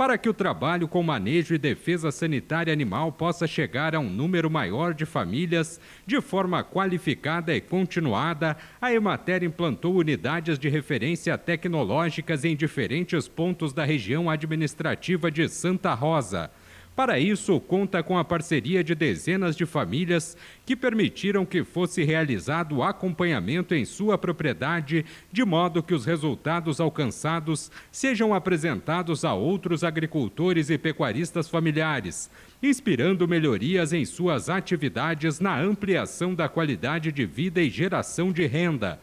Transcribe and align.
Para 0.00 0.16
que 0.16 0.30
o 0.30 0.32
trabalho 0.32 0.88
com 0.88 1.02
manejo 1.02 1.54
e 1.54 1.58
defesa 1.58 2.10
sanitária 2.10 2.72
animal 2.72 3.12
possa 3.12 3.46
chegar 3.46 3.94
a 3.94 4.00
um 4.00 4.08
número 4.08 4.50
maior 4.50 4.94
de 4.94 5.04
famílias 5.04 5.78
de 6.06 6.22
forma 6.22 6.64
qualificada 6.64 7.54
e 7.54 7.60
continuada, 7.60 8.56
a 8.80 8.90
Emater 8.90 9.44
implantou 9.44 9.94
unidades 9.94 10.58
de 10.58 10.70
referência 10.70 11.36
tecnológicas 11.36 12.46
em 12.46 12.56
diferentes 12.56 13.28
pontos 13.28 13.74
da 13.74 13.84
região 13.84 14.30
administrativa 14.30 15.30
de 15.30 15.46
Santa 15.50 15.92
Rosa. 15.92 16.50
Para 16.94 17.18
isso, 17.18 17.58
conta 17.60 18.02
com 18.02 18.18
a 18.18 18.24
parceria 18.24 18.84
de 18.84 18.94
dezenas 18.94 19.56
de 19.56 19.64
famílias 19.64 20.36
que 20.66 20.76
permitiram 20.76 21.46
que 21.46 21.64
fosse 21.64 22.02
realizado 22.02 22.76
o 22.76 22.82
acompanhamento 22.82 23.74
em 23.74 23.84
sua 23.84 24.18
propriedade, 24.18 25.06
de 25.32 25.44
modo 25.44 25.82
que 25.82 25.94
os 25.94 26.04
resultados 26.04 26.80
alcançados 26.80 27.70
sejam 27.90 28.34
apresentados 28.34 29.24
a 29.24 29.32
outros 29.32 29.82
agricultores 29.82 30.68
e 30.68 30.76
pecuaristas 30.76 31.48
familiares, 31.48 32.30
inspirando 32.62 33.26
melhorias 33.26 33.92
em 33.92 34.04
suas 34.04 34.50
atividades 34.50 35.40
na 35.40 35.58
ampliação 35.58 36.34
da 36.34 36.48
qualidade 36.48 37.10
de 37.12 37.24
vida 37.24 37.62
e 37.62 37.70
geração 37.70 38.30
de 38.30 38.46
renda 38.46 39.00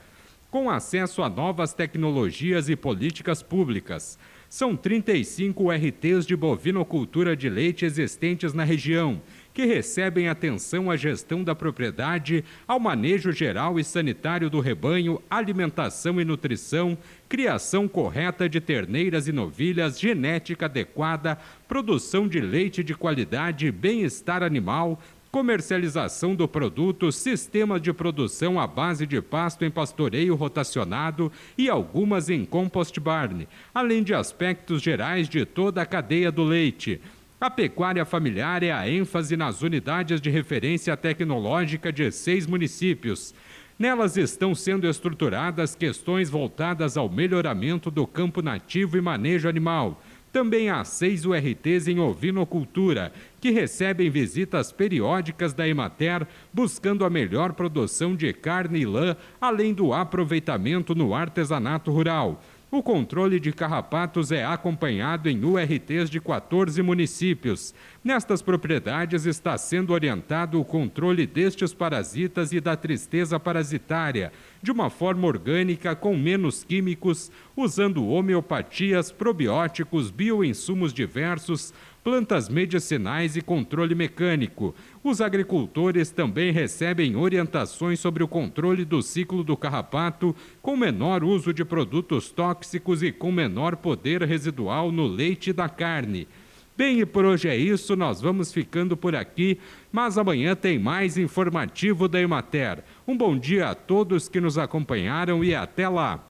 com 0.50 0.70
acesso 0.70 1.22
a 1.22 1.30
novas 1.30 1.74
tecnologias 1.74 2.70
e 2.70 2.76
políticas 2.76 3.44
públicas. 3.44 4.18
São 4.50 4.78
35 4.78 5.70
RTs 5.70 6.26
de 6.26 6.34
bovinocultura 6.34 7.36
de 7.36 7.50
leite 7.50 7.84
existentes 7.84 8.54
na 8.54 8.64
região, 8.64 9.22
que 9.54 9.66
recebem 9.66 10.30
atenção 10.30 10.90
à 10.90 10.96
gestão 10.96 11.44
da 11.44 11.54
propriedade, 11.54 12.46
ao 12.66 12.80
manejo 12.80 13.32
geral 13.34 13.78
e 13.78 13.84
sanitário 13.84 14.50
do 14.50 14.62
rebanho, 14.62 15.22
alimentação 15.30 16.22
e 16.22 16.24
nutrição, 16.24 16.98
criação 17.28 17.90
correta 17.90 18.48
de 18.48 18.62
terneiras 18.62 19.28
e 19.28 19.34
novilhas, 19.34 20.00
genética 20.00 20.68
adequada, 20.68 21.38
produção 21.68 22.26
de 22.26 22.40
leite 22.40 22.84
de 22.86 22.94
qualidade, 22.94 23.70
bem-estar 23.70 24.44
animal, 24.44 25.02
comercialização 25.38 26.34
do 26.34 26.48
produto, 26.48 27.12
sistema 27.12 27.80
de 27.80 27.94
produção 27.94 28.60
à 28.60 28.66
base 28.66 29.06
de 29.06 29.22
pasto 29.22 29.64
em 29.64 29.70
pastoreio 29.70 30.34
rotacionado 30.34 31.32
e 31.56 31.70
algumas 31.70 32.28
em 32.28 32.44
compost 32.44 33.00
barn, 33.00 33.48
além 33.72 34.02
de 34.02 34.16
aspectos 34.16 34.82
gerais 34.82 35.30
de 35.30 35.46
toda 35.46 35.80
a 35.80 35.86
cadeia 35.86 36.32
do 36.32 36.44
leite. 36.44 37.00
A 37.40 37.52
pecuária 37.52 38.04
familiar 38.04 38.64
é 38.64 38.72
a 38.72 38.90
ênfase 38.90 39.38
nas 39.38 39.62
unidades 39.62 40.20
de 40.20 40.32
referência 40.32 40.98
tecnológica 40.98 41.94
de 41.94 42.12
seis 42.12 42.48
municípios. 42.48 43.36
Nelas 43.78 44.18
estão 44.18 44.56
sendo 44.56 44.88
estruturadas 44.88 45.76
questões 45.76 46.32
voltadas 46.32 46.98
ao 46.98 47.08
melhoramento 47.08 47.92
do 47.92 48.08
campo 48.08 48.42
nativo 48.42 48.98
e 48.98 49.02
manejo 49.02 49.48
animal 49.48 50.02
também 50.38 50.70
há 50.70 50.84
seis 50.84 51.26
URTs 51.26 51.88
em 51.88 52.00
ovinocultura, 52.00 53.12
que 53.42 53.50
recebem 53.50 54.08
visitas 54.08 54.72
periódicas 54.72 55.52
da 55.52 55.68
Emater, 55.68 56.28
buscando 56.54 57.04
a 57.04 57.10
melhor 57.10 57.54
produção 57.54 58.16
de 58.16 58.32
carne 58.34 58.82
e 58.82 58.86
lã, 58.86 59.18
além 59.42 59.74
do 59.74 59.94
aproveitamento 59.94 60.94
no 60.94 61.16
artesanato 61.16 61.90
rural. 61.90 62.40
O 62.70 62.84
controle 62.84 63.40
de 63.40 63.54
carrapatos 63.54 64.30
é 64.30 64.44
acompanhado 64.44 65.30
em 65.30 65.42
URTs 65.46 66.10
de 66.10 66.20
14 66.20 66.82
municípios. 66.82 67.74
Nestas 68.04 68.42
propriedades 68.42 69.26
está 69.26 69.58
sendo 69.58 69.94
orientado 69.94 70.60
o 70.60 70.66
controle 70.66 71.26
destes 71.26 71.74
parasitas 71.74 72.52
e 72.52 72.60
da 72.60 72.76
tristeza 72.76 73.40
parasitária, 73.40 74.34
de 74.62 74.70
uma 74.70 74.90
forma 74.90 75.26
orgânica 75.26 75.96
com 75.96 76.14
menos 76.18 76.66
químicos, 76.66 77.32
usando 77.56 78.06
homeopatias, 78.06 79.14
probióticos, 79.14 80.12
bioinsumos 80.12 80.94
diversos, 80.94 81.74
plantas 82.08 82.48
medicinais 82.48 83.36
e 83.36 83.42
controle 83.42 83.94
mecânico. 83.94 84.74
Os 85.04 85.20
agricultores 85.20 86.10
também 86.10 86.54
recebem 86.54 87.18
orientações 87.18 88.00
sobre 88.00 88.24
o 88.24 88.30
controle 88.30 88.86
do 88.86 89.02
ciclo 89.02 89.44
do 89.44 89.58
carrapato, 89.58 90.34
com 90.62 90.78
menor 90.78 91.22
uso 91.22 91.54
de 91.54 91.66
produtos 91.66 92.32
tóxicos 92.32 93.04
e 93.04 93.12
com 93.12 93.30
menor 93.30 93.76
poder 93.76 94.24
residual 94.24 94.90
no 94.90 95.06
leite 95.06 95.52
da 95.52 95.68
carne. 95.68 96.30
Bem, 96.78 97.02
e 97.02 97.06
por 97.06 97.26
hoje 97.26 97.50
é 97.50 97.58
isso, 97.58 97.94
nós 97.94 98.22
vamos 98.22 98.54
ficando 98.54 98.96
por 98.96 99.14
aqui, 99.14 99.60
mas 99.92 100.18
amanhã 100.18 100.56
tem 100.56 100.80
mais 100.80 101.18
informativo 101.18 102.08
da 102.08 102.22
Emater. 102.22 102.86
Um 103.06 103.18
bom 103.18 103.38
dia 103.38 103.68
a 103.68 103.76
todos 103.76 104.30
que 104.30 104.40
nos 104.40 104.58
acompanharam 104.58 105.44
e 105.44 105.54
até 105.54 105.90
lá! 105.90 106.24